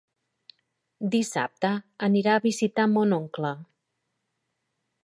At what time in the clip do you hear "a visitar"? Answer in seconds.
2.39-2.89